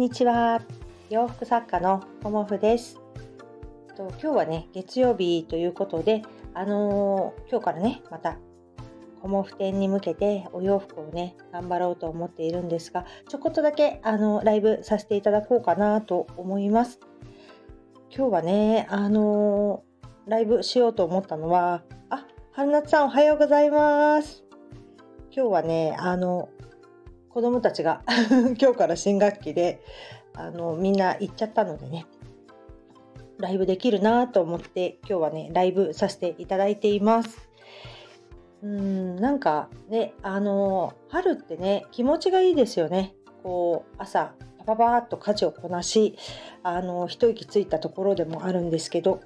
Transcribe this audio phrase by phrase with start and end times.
[0.00, 0.62] んにちは。
[1.10, 2.98] 洋服作家のコモフです。
[3.94, 6.22] と今日はね月曜日ということで
[6.54, 8.38] あのー、今日からねまた
[9.20, 16.98] コモフ展に向けてお洋服をね頑張ろうと思っているんですがちょこっとだけあのライブさせていただこうかなと思います。
[18.08, 24.44] 今日はねあのー、ライブしようと思ったのはあ春夏さんおはようございます。
[25.30, 26.48] 今日はねあの
[27.32, 28.02] 子供たちが
[28.60, 29.80] 今日から新学期で
[30.34, 32.06] あのみんな行っちゃったのでね
[33.38, 37.48] ライブできるなと思って今日はねライブさせていただいています。
[38.62, 43.14] うんなんかねあの春ってね気持ちがいいですよね。
[43.42, 46.16] こう朝パパパーっと家事をこなし
[46.62, 49.20] あの一息ついたところでもあるんですけど、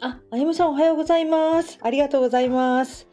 [0.00, 1.78] あ、あゆむさんおはようございます。
[1.82, 3.08] ありがとうございます。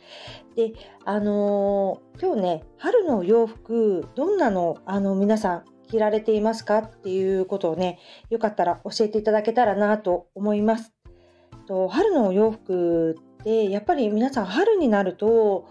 [0.59, 0.73] で、
[1.05, 6.79] あのー、今日ね、春のお洋服、どんなの、あの、皆さん着られていますか？
[6.79, 7.97] っていうことをね、
[8.29, 10.93] よかったら教えていただけたらなと思います。
[11.65, 15.69] と春のお洋服ってやっぱり皆さん春になると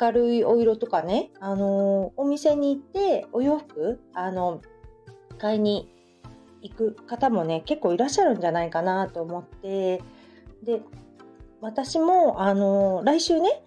[0.00, 4.60] 明るいお色とかね、あの、お店に行ってお洋服あの
[5.36, 5.88] 買いに
[6.62, 10.00] 行く方もね結構いらっしゃるんじゃないかなと思って
[10.62, 10.80] で
[11.62, 13.62] 私もあの、来週ね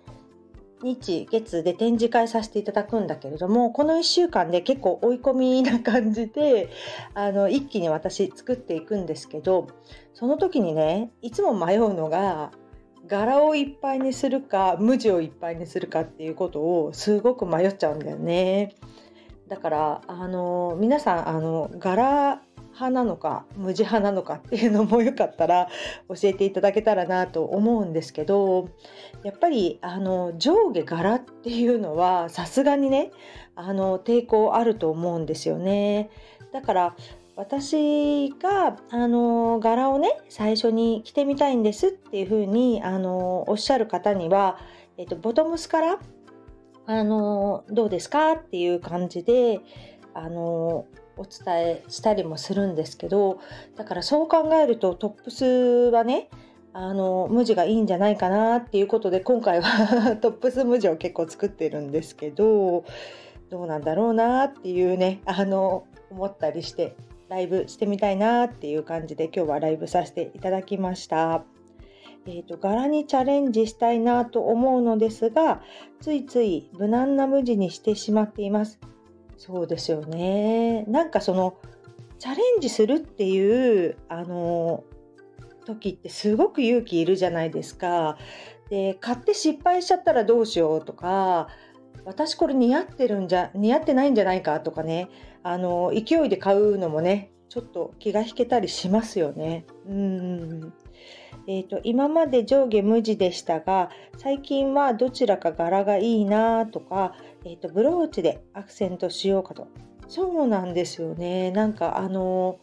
[0.81, 6.69] 日月で展示会させていただくんだけれどもこの1週間で結構追い込みな感じで
[7.13, 9.67] あの一気に私作っていくんですけど
[10.13, 12.51] その時にねいつも迷うのが
[13.07, 18.75] 柄をいっぱいにするか無地をいっぱいにするかっていうことをすごく迷っちゃうんだよね。
[19.47, 25.67] だからあの皆さんあの柄派なのか無地派なのかっていうのもよかったら
[26.07, 28.69] 教えていただけたらなと思うんですけど
[29.23, 33.11] やっぱりあの上下柄っていうのはさすがにね
[33.55, 36.09] あの抵抗あると思うんですよね。
[36.53, 36.95] だから
[37.35, 44.59] 私があの柄をね最初に着てみたいんですっていう風にあのおっしゃる方には、
[44.97, 45.99] えっと、ボトムスから
[46.85, 49.61] あのどうですかっていう感じで
[50.13, 50.85] あの
[51.19, 53.39] お伝えしたりもするんですけど
[53.75, 56.29] だからそう考えるとトップスはね
[56.71, 62.85] あの無地がいいんじゃないかなっていうことで今回は トップス無地を結構作ってるんですけど
[63.49, 66.95] どうなんだろうなっていうねあの思ったりして
[67.27, 71.43] ライブしてみたいなっていう感じで今日はライブさせていただきました。
[72.25, 75.61] えーと、柄にチャレンジしたいなと思うのですが
[76.01, 78.79] ついつい無難な無地にしてしまっています。
[79.39, 80.83] そうですよね。
[80.83, 81.57] なんかその
[82.19, 84.83] チャレンジするっていうあの
[85.65, 88.17] 時ってすごく勇気いるじゃないですか。
[88.69, 91.47] で買って失敗しちゃったらどうしようとか
[92.03, 95.09] 私これ似合ってるんじゃ似合ってないんじゃないかとかね
[95.41, 99.65] あの勢いで買うのもねちょっと気が引けたりしますよね。
[99.87, 100.73] うん
[101.51, 107.15] えーと、今まで上下無地でしたが最近はどちらか柄がいいなとか
[107.45, 109.67] えーと、ブローチでアクセントしようかと。
[110.07, 111.51] そうなんですよね。
[111.51, 112.59] なんかあの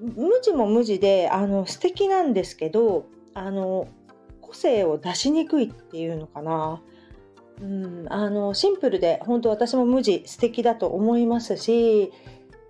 [0.00, 3.88] 無地も無地であの素敵なんですけどあの
[4.40, 6.82] 個性を出しにくいっていうのかな、
[7.60, 12.12] うん、あのシンプルで本当私も無地素敵だと思いますし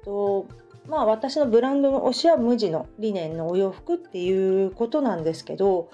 [0.04, 0.46] と
[0.88, 5.90] まあ私のブランドの推しは無地のリネンのお洋服っていうことなんですけど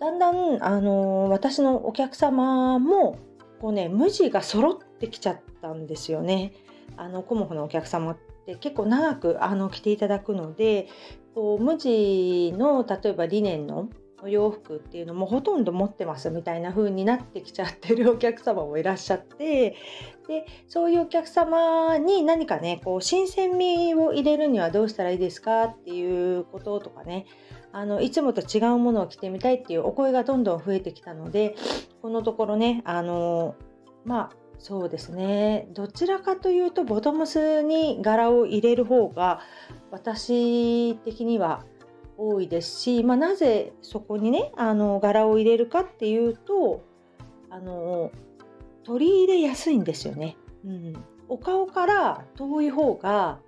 [0.00, 3.18] だんだんあの私のお客様も
[3.60, 6.52] こうね無地が揃ってきちゃったんですよね。
[6.96, 10.88] あのコモフのお客様って結構長くあの着ていただくので
[11.34, 13.88] こう無地の例えばリネンの
[14.22, 19.76] お洋服っていうのもほとんど持ってますみたいな風になってきちゃってるお客様もいらっしゃって
[20.28, 27.26] でそういうお客様に何かねこう新鮮味を入れるにはどうしたらいいですかっていうこととかね
[27.72, 31.56] あのいつもと違うものを着てみたいっていうお声がどんどん増えてきたので
[32.00, 33.56] このところねあの
[34.04, 35.66] まあそうですね。
[35.72, 39.40] どちらかというとボトムスに柄を入れる方が
[39.90, 41.64] 私的には
[42.24, 46.84] 多いですし、まあ、なぜそこにねあの柄を入れるかっていうと
[47.50, 48.12] あの
[48.84, 50.36] 取り入れやすいんですよね。
[50.64, 50.94] うん、
[51.28, 53.40] お顔から遠い方が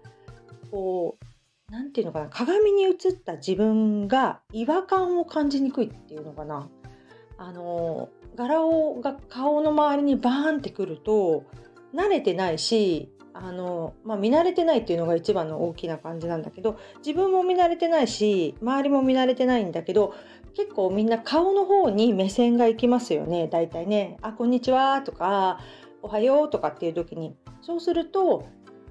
[0.71, 1.25] こう
[1.73, 6.69] 何て言うのかな鏡に映った自分が違和感を感じにくいっていうのかな
[7.38, 11.44] あの柄をが顔の周りにバーンってくると
[11.94, 20.14] 慣れてないしあの、まあ、見慣れてないっていうのが一番の大きな感じなんだけど自分も見慣れてないし周りも見慣れてないんだけど
[20.55, 25.61] 結構みんな顔の方に目線が行きますよね大体ね「あこんにちは」とか
[26.02, 27.35] 「おはよう」とかっていう時に。
[27.61, 28.44] そうすると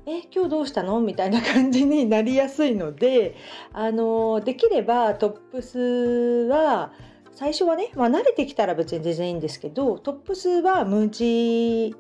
[0.05, 0.99] え今日どうしたの？
[0.99, 3.35] みたいな感じになりやすいので
[3.71, 5.79] あのできればトップス
[6.49, 6.91] は
[7.31, 11.95] 最初はね、まあ、慣れてきたら別に全然いいんですけどトップスは無地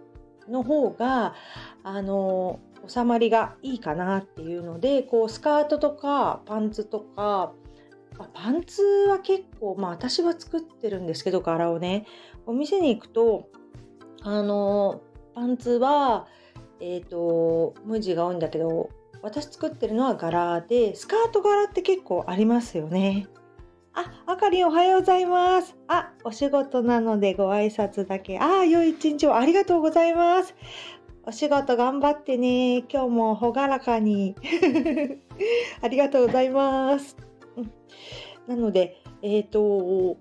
[0.49, 1.35] の方が
[1.83, 7.53] あの収まりがいいかなっていうのでこうスカートとかパンツとか
[8.17, 12.05] まパンツは結構まあ私は作ってるんですけど柄をね
[12.45, 13.49] お店に行くと
[14.21, 15.01] あの
[15.33, 16.27] パンツは
[16.79, 18.89] えっ、ー、と無地が多いんだけど
[19.21, 23.27] 私作ってるのは柄でスカート柄って結構ありますよね。
[24.43, 25.73] かりんおはようございます。
[25.87, 28.39] あ、お仕事なのでご挨拶だけ。
[28.39, 30.53] あ、良い一日をありがとうございます。
[31.23, 32.79] お仕事頑張ってね。
[32.79, 34.35] 今日も朗らかに。
[35.81, 37.15] ありがとうございます。
[37.55, 37.71] うん、
[38.45, 40.17] なので、えっ、ー、と、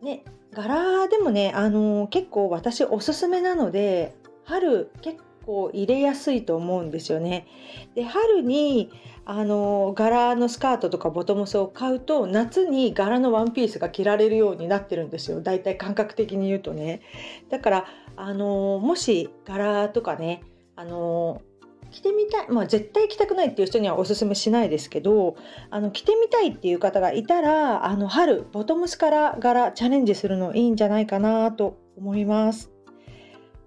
[0.00, 7.46] ね、柄でもね、あのー、結構私おすすめなので、春結構入れやすいと思うんですよね。
[7.94, 8.90] で春に
[9.24, 17.00] あの柄のスカートとかボトムスを買うと夏に柄のワンピースが着られるようになってるんですよ大体感覚的に言うとね。
[17.48, 17.84] だから
[18.16, 20.42] あのもし柄とかね
[20.76, 21.42] あの
[21.90, 25.36] 着てみたい、まあ、絶対着たくないっていう人にはおすすめしないですけど
[25.70, 32.75] あの着てみたいっていう方がいたらあの春ボトムスから柄チャレンジするのいいんじゃないかなと思います。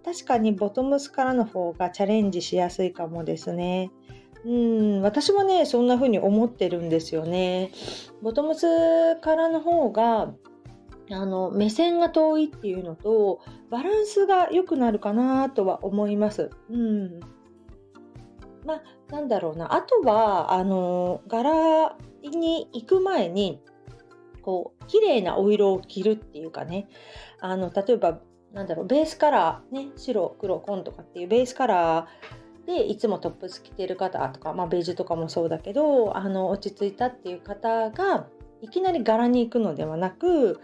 [0.04, 3.92] 確かにボトムスからの方がチャレンジしやすいかもですね。
[4.46, 7.72] うん、私もね、そんな風に思ってるんですよね。
[8.22, 10.34] ボトムスからの方が、
[11.12, 16.52] あの、目線が遠いっていうのと、バランスが良くなるかなとは思います。
[16.70, 17.20] うん。
[18.66, 19.74] まあ、なんだろうな。
[19.74, 23.62] あとは、あの、柄に行く前に、
[24.42, 26.88] こう、綺麗なお色を着るっていうかね。
[27.42, 28.20] あの、例えば、
[28.54, 38.28] なんだろうベースカラーね白黒紺とかっていうベースカラーでいつもトップス着てる方とか、まあ、ベージュとかもそうだけどあの落ち着いたっていう方が
[38.62, 40.60] いきなり柄に行くのではなく、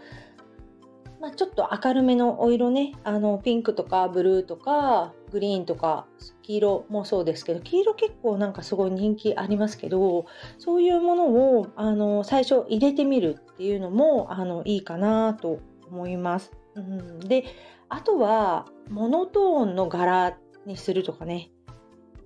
[1.20, 6.06] まあ、ちょっと明るめのお色ねあのピンクとかブルーとかグリーンとか
[6.42, 10.26] 黄色もそうですけど黄色結構なんかすごい人気ありますけど
[10.58, 11.26] そういうもの
[11.58, 16.52] をあの最初入れてみるっていうのもあのいいかなと思います。
[16.74, 17.44] うん、で
[17.88, 21.50] あとはモノトーンの柄にするとかね。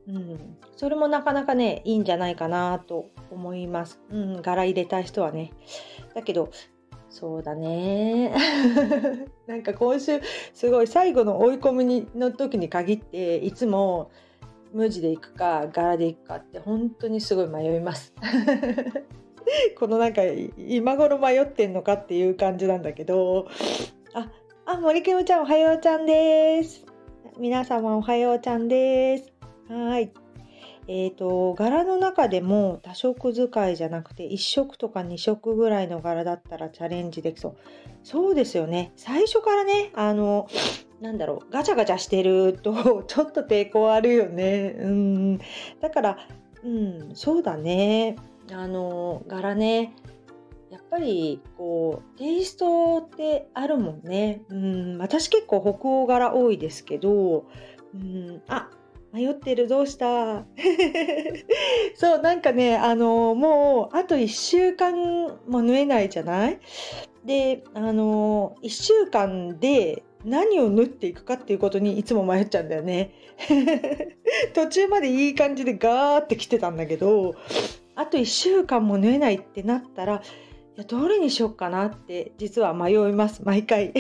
[0.09, 4.01] うん、それもなかなかねいいんじゃないかなと思います。
[4.11, 5.53] うん、柄入れたい人はね。
[6.15, 6.51] だけど
[7.11, 8.33] そうだね
[9.49, 10.21] なんか今週
[10.55, 14.11] すごい最後の追い込みの時に限っていつも
[14.73, 18.15] 無地でいくか柄でいくかって本当にすごい迷います。
[19.77, 20.23] このなんか
[20.57, 23.49] 今頃迷ってんのかっていう感じなんだけど
[24.15, 24.31] あ
[24.72, 26.87] あ、森くむちゃんおはようちゃんです。
[27.40, 29.32] 皆様おはようちゃんです。
[29.69, 30.12] はい。
[30.87, 37.56] え、ー、と、柄の中でも多色使いじゃなくて1色とか2色ぐらいの柄だったらチャレンジできそう。
[38.05, 38.93] そうですよね。
[38.94, 40.46] 最初からね、あの、
[41.00, 44.76] なんだろう、ガチャガチャしてると ちょっと抵抗あるよね。
[44.78, 45.38] うん。
[45.81, 46.19] だから、
[46.62, 48.14] うん、そうだね。
[48.52, 49.95] あの、柄ね。
[50.90, 54.42] ぱりこうテイストってあるもんね。
[54.49, 57.47] うん私結構北欧柄多いですけど、
[57.94, 58.68] うんあ
[59.12, 60.44] 迷ってるどうした？
[61.97, 66.59] そうなんかねあのもうあと1週間も縫えないじゃない？
[67.25, 73.12] であの1週間で何を縫っていくかっていうことにいつも迷っちゃうんだよね。
[74.54, 77.35] 途中までいい感じでガーって来てたんだけど
[77.94, 80.23] あと1週間も縫えないってなったら
[80.80, 83.92] やどれにしよっかなって実は迷います毎回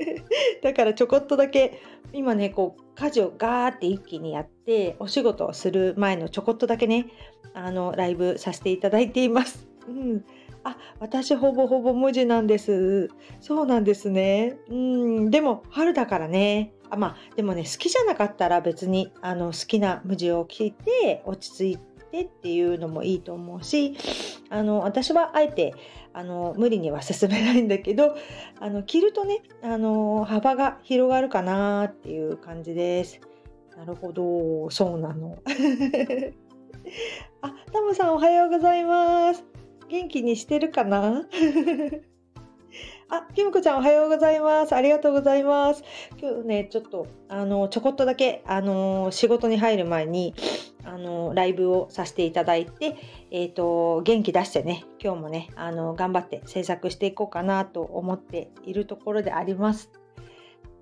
[0.62, 1.80] だからちょこっとだけ
[2.12, 7.06] 今ねこう家事をガーって一気にやってお仕事をする前のちょこっとだけね
[7.52, 9.68] あのライブさせていただいています。
[9.88, 10.24] うん
[10.66, 13.10] あ、私ほぼほぼ無地なんです。
[13.40, 14.56] そうなんですね。
[14.70, 16.72] うん、でも春だからね。
[16.88, 21.78] あまあ、でもね、好きじゃなかったら別にあの好きな無地を着て落ち着い
[22.10, 23.94] てっていうのもいいと思うし、
[24.48, 25.74] あの私はあえて
[26.14, 28.16] あの無理には進めないんだけど
[28.60, 33.20] あの着るとねあの幅が広がるかなっていう感じです。
[33.76, 35.38] なるほどそうなの。
[37.42, 39.44] あタムさんおはようございます。
[39.88, 41.26] 元気にしてるかな？
[43.10, 44.74] あ、きむこちゃんおはようございます。
[44.74, 45.82] ありがとうございます。
[46.20, 50.34] 今日ね、ちょっと、あの、ちょこっとだけ、あの、仕事に入る前に、
[50.84, 52.96] あの、ライブをさせていただいて、
[53.30, 59.90] えっ、ー、と、元気出してね、今日もね、あの、頑張って制作していこうかなと思っているところであります。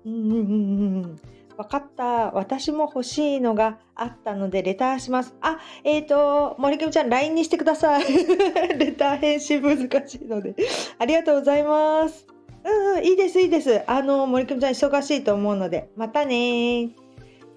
[0.05, 1.19] うんうんうんうん。
[1.57, 2.31] わかった。
[2.31, 5.35] 私も欲しいのがあったので、レターします。
[5.41, 8.03] あ、えっ、ー、と、森久美ちゃん、LINE にしてください。
[8.77, 10.55] レター返信難しいので。
[10.97, 12.27] ありがとうございます。
[12.65, 13.83] うんうん、いいです、いいです。
[13.89, 16.89] あの、森久美ちゃん、忙しいと思うので、またね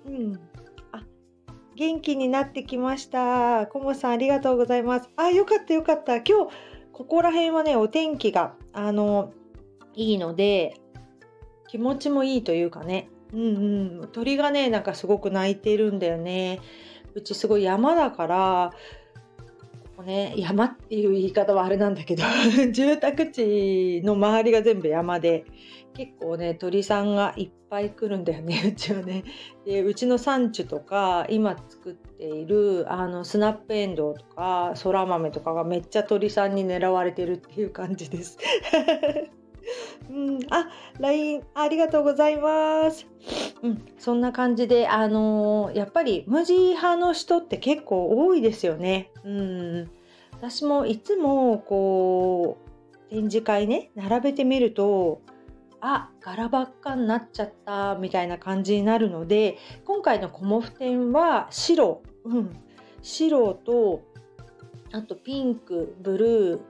[0.06, 0.40] うん。
[1.76, 3.66] 元気になってきました。
[3.68, 5.11] コモさん、ありがとうございます。
[5.16, 6.16] あ、よかった、よかった。
[6.16, 6.52] 今日、
[6.92, 9.33] ここら辺はね、お天気が、あの、
[9.95, 10.80] いいので、
[11.68, 13.40] 気持ちもいいというかね、うん
[14.00, 16.61] うん、鳥がねなんかすごく鳴いてるんだよね
[17.14, 18.73] うちすごい山だから
[20.02, 22.22] ね山っていう言い方はあれなんだけど
[22.72, 25.44] 住宅地の周りが全部山で
[25.94, 29.24] 結構ね鳥さんがいっぱい来るんだよねうちはね。
[29.64, 38.38] でうちの山地とか今作っているあのスナップエンドウとかそら豆とかがめっちゃ鳥さんに狙われてるっていう感じです。
[40.11, 40.68] うん、あ、
[40.99, 43.06] LINE ありがとうございます。
[43.62, 49.11] うん、そんな感じで、あのー、やっぱり無地派の人って結構多いですよね。
[49.25, 49.90] うん、
[50.32, 52.66] 私もいつもこう
[53.11, 55.20] 展示会ね並べてみると
[55.80, 62.50] あ柄ばっかになっちゃったみたいな感じになるので今回のコモフ展は白、うん、
[63.02, 64.02] 白と
[64.92, 66.61] あとピンクブルー。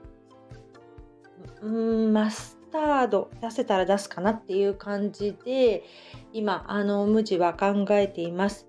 [1.61, 5.83] うんマスタード出せたら出すかなっていう感じで
[6.31, 8.67] 今あの無地は考えています。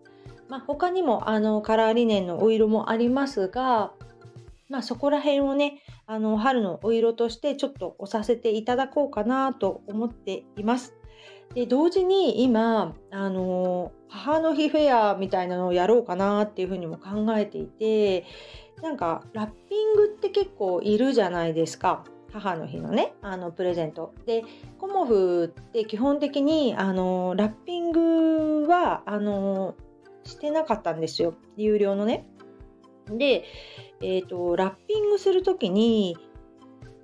[0.48, 3.92] まあ、他にもあのカラーリネンのお色もありますが、
[4.70, 10.94] まあ、そこら辺をねあの春のお色としてちょっと押させていただこうかなと思っています。
[11.54, 18.24] で同時に今あの母の日フェアみたいなのをやろうかなっていうふうにも考えていて
[18.82, 22.04] なんかラッピングって結構いるじゃないですか。
[22.32, 24.44] 母の日のねあのプレゼントで
[24.78, 29.74] コモフって基本的にあのラッピングはあの
[30.24, 32.26] してなかったんですよ有料のね。
[33.10, 33.44] で、
[34.02, 36.18] えーと、ラッピングする時に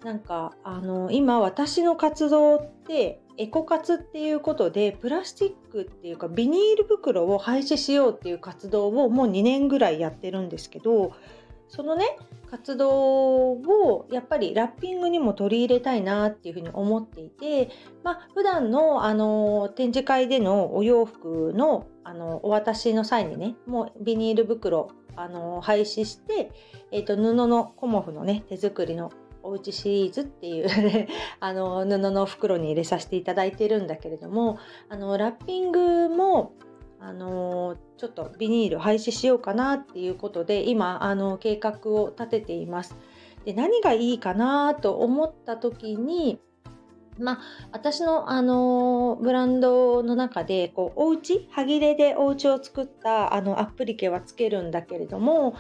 [0.04, 11.12] なんかあの今私の活動ってエコ活っていうことでプラスチックっていうかビニール袋を廃止しようっていう活動をもう2年ぐらいやってるんですけど
[11.68, 12.04] そのね
[12.54, 17.68] 活動をやっぱりラッピングにも取り入れたいなっていうふうに思っていて、
[18.04, 26.52] まあ普段のあの展示会でのお洋服のあのお渡しの際にねもうビニール袋あの廃止して、
[26.92, 29.10] えーと、布のコモフのね手作りの
[29.42, 31.08] おうちシリーズっていう
[31.40, 34.58] あの布の袋に入れさせていただいてるんだけれども
[34.88, 36.52] あのラッピングも
[37.06, 42.96] あのちょっとビニール廃止しようかなっていうことで今あの計画を立てています。
[43.44, 46.40] で何がいいかなと思った時に
[47.18, 47.38] まあ、
[47.70, 55.52] 私の、あのブランドの中でこうお家歯切れでお家を作ったあのアプリケはつけるんだけれども、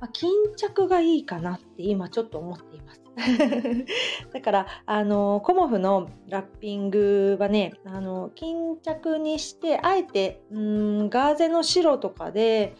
[0.00, 3.01] まあ、巾着がいいかなって今ちょっと思っています。
[4.32, 12.74] だからあのコモフのラッピングはねあの巾着にしてあえてうんガーゼの白とかで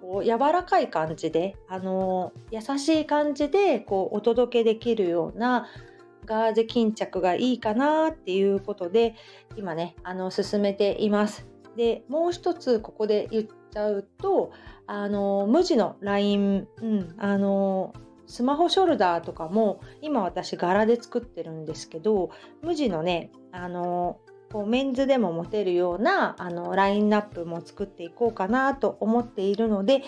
[0.00, 5.66] こう柔らかい感じであの優しい感じでこうお届けできるような
[6.24, 9.14] ガーゼ巾着がいいかなっていうことで
[9.56, 11.46] 今ねあの進めています。
[11.76, 14.50] でもう一つここで言っちゃうと
[14.86, 17.92] あの無地のライン、うん、あの
[18.28, 22.30] スマホショルダーとかも今私柄で作ってるんですけど
[22.62, 24.20] 無地のねあの
[24.52, 30.02] こうメンズでも持てるようなあのラインナップも作っていこうかなと思っているので、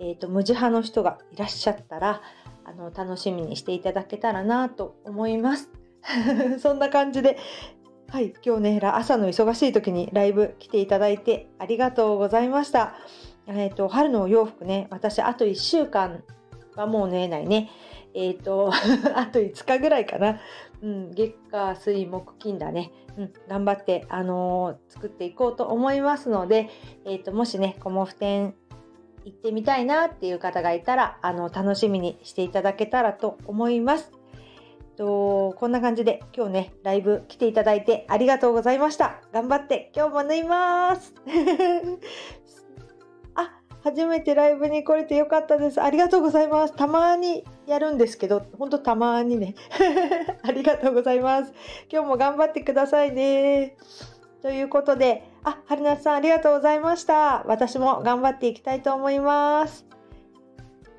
[0.00, 2.22] えーと、無地派の人がいらっしゃったら
[2.64, 5.70] あの楽しみにしていただけたらなと思います。
[6.60, 7.38] そんな感じで
[8.08, 12.96] はい、今日ね、朝の忙しい時にライブ来ていただいてありがとうございました。
[13.46, 16.24] え、ー、と、春のお洋服ね、私あと1週間
[16.80, 17.70] はもう縫えないね。
[18.14, 18.70] えっ、ー、と、
[19.14, 20.40] あと5日ぐらいかな。
[20.82, 22.92] うん、月火水木金だね。
[23.16, 26.68] うん、頑張って、あのー、作っていこうと思いますので、
[27.04, 28.54] えっ、ー、と、もしね、コモフ展
[29.24, 34.12] 行ってみたいなっていう方がいたら、あの、楽しみにしていただけたらと思います。
[35.00, 41.14] とこんな感じで今日ねライブ来ていただいてありがとうございました頑張って今日も縫います
[43.82, 45.80] 初めてライブに来れてよかったです。
[45.82, 46.74] ありがとうございます。
[46.74, 49.54] たまにやるんですけど、ほんとたまにね。
[50.42, 51.52] ありがとうございます。
[51.90, 53.76] 今日も頑張ってくださいね。
[54.42, 57.44] ということで、あ、春夏さんありがとうございました。
[57.46, 59.86] 私も頑張っていきたいと思います。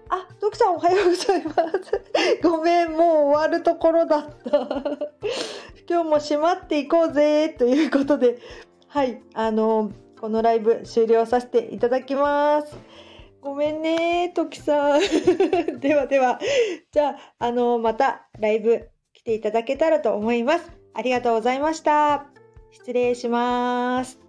[0.09, 2.01] あ、徳さんおはようございます。
[2.43, 4.59] ごめん、もう終わるところだった。
[5.87, 8.39] 今日も閉まっていこうぜということで、
[8.87, 12.77] はいあのこのライブ終了させていただきます。
[13.41, 15.01] ごめんねトキさん。
[15.81, 16.39] ではでは。
[16.91, 20.71] じゃああのまたライブ来ていただけたらと思います。
[20.93, 22.27] ありがとうございました。
[22.69, 24.20] 失礼します。